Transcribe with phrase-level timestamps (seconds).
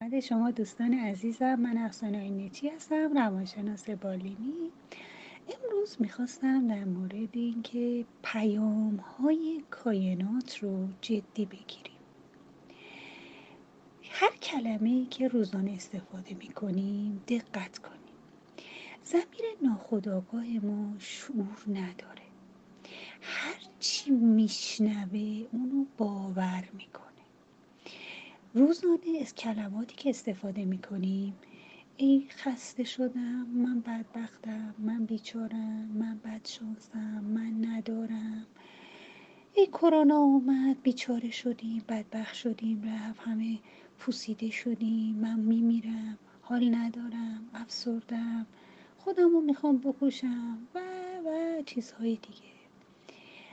[0.00, 4.70] بعد شما دوستان عزیزم من افسانه آینچی هستم روانشناس بالینی.
[5.48, 11.98] امروز می‌خواستم در مورد اینکه پیام های کاینات رو جدی بگیریم.
[14.10, 18.16] هر کلمه که روزانه استفاده می‌کنیم دقت کنیم.
[19.04, 22.22] زمیر ناخداگاه ما شعور نداره.
[23.20, 26.05] هر چی میشنوه اونو می‌کنه
[28.56, 31.34] روزانه از کلماتی که استفاده می‌کنیم.
[31.96, 38.46] ای خسته شدم من بدبختم من بیچارم من بدشانسم من ندارم.
[39.54, 43.58] ای کرونا اومد بیچاره شدیم بدبخت شدیم رفت همه
[43.98, 48.46] پوسیده شدیم من میمیرم حال ندارم افسردم
[48.98, 50.80] خودم رو می‌خوام بکشم و
[51.26, 52.56] و چیزهای دیگه.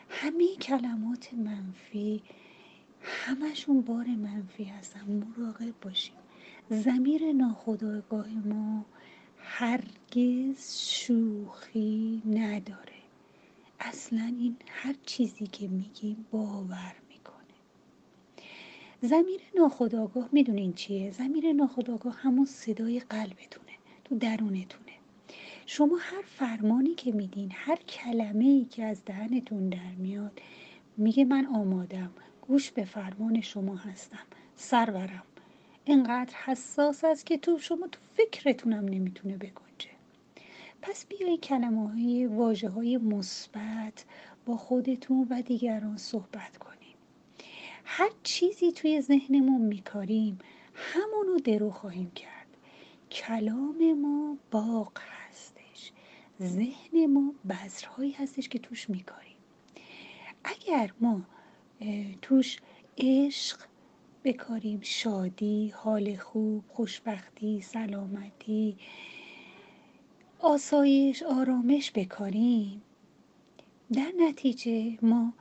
[0.10, 2.22] همه کلمات منفی
[3.04, 5.24] همشون بار منفی هستن.
[5.38, 6.16] مراقب باشیم.
[6.70, 8.86] زمیر ناخداگاه ما
[9.38, 12.94] هرگز شوخی نداره.
[13.80, 17.58] اصلا این هر چیزی که میگیم باور می‌کنه.
[19.02, 23.72] زمیر ناخداگاه می‌دونین چیه؟ زمیر ناخداگاه همون صدای قلبتونه
[24.06, 24.94] تو درونتونه.
[25.66, 30.42] شما هر فرمانی که میدین هر کلمه ای که از دهنتون در میاد
[30.98, 32.12] میگه من آمادم.
[32.48, 34.26] گوش به فرمان شما هستم.
[34.56, 35.24] سرورم.
[35.86, 39.90] اینقدر حساس است که تو شما تو فکرتونم نمی‌تونه بگنجه.
[40.82, 44.06] پس بیای کلمه های واجه های مثبت
[44.46, 46.96] با خودتون و دیگران صحبت کنیم.
[47.86, 50.40] هر چیزی توی ذهنمون میکاریم
[50.74, 52.48] همونو درو خواهیم کرد.
[53.12, 55.92] کلام ما باغ هستش.
[56.42, 59.38] ذهن ما بذرهایی هستش که توش میکاریم.
[60.44, 61.22] اگر ما
[62.22, 62.60] توش
[62.98, 63.60] عشق
[64.24, 68.78] بکاریم شادی حال خوب خوشبختی سلامتی.
[70.40, 72.82] آسایش آرامش بکاریم.
[73.94, 75.34] در نتیجه ما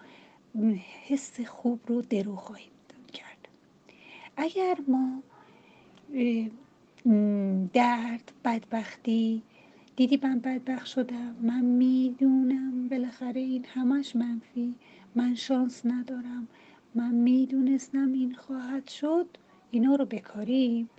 [1.09, 2.73] حس خوب رو درو خواهیم
[3.13, 3.49] کرد.
[4.37, 5.23] اگر ما
[7.73, 9.43] درد بدبختی
[9.97, 12.89] دیدی من بدبخت شدم؟ من می‌دونم.
[12.89, 14.75] بالاخره این همش منفی.
[15.15, 16.49] من شانس ندارم.
[16.95, 19.27] من می‌دونستم این خواهد شد.
[19.71, 20.91] اینا رو بکاریم.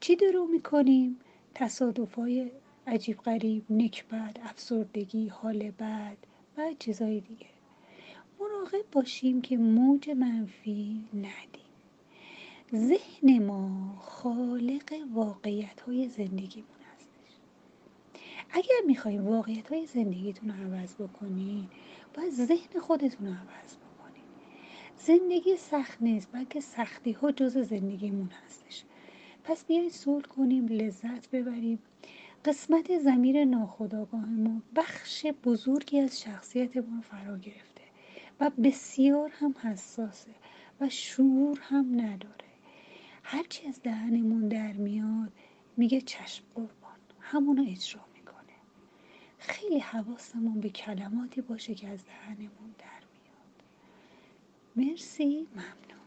[0.00, 1.16] چی درو می‌کنیم؟
[1.54, 2.50] تصادف های
[2.86, 6.16] عجیب غریب نکبت افسردگی حال بد
[6.56, 7.46] و چیزهای دیگه.
[8.40, 11.70] مراقب باشیم که موج منفی ندیم.
[12.74, 16.70] ذهن ما خالق واقعیت های زندگیمون.
[16.74, 16.79] هستش
[18.52, 21.68] اگر می‌خوایم واقعیت های زندگیتون رو عوض بکنین
[22.14, 24.24] باید ذهن خودتون رو عوض بکنید
[24.96, 28.84] زندگی سخت نیست بلکه سختی ها جز زندگیمون هستش.
[29.44, 31.78] پس بیایید صلح کنیم لذت ببریم.
[32.44, 37.82] قسمت زمیر ناخداگاه ما بخش بزرگی از شخصیت ما فرا گرفته
[38.40, 40.30] و بسیار هم حساسه
[40.80, 42.50] و شعور هم نداره.
[43.22, 45.32] هرچی از دهنمون در میاد
[45.76, 46.98] میگه چشم قربان.
[47.20, 48.00] همونو اجرا
[49.40, 53.64] خیلی حواسمون به کلماتی باشه که از دهنمون در میاد.
[54.76, 55.99] مرسی ممنون.